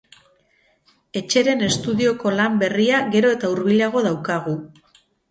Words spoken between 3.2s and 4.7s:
eta hurbilago daukagu.